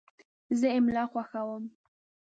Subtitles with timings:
[0.59, 1.63] زه املا خوښوم.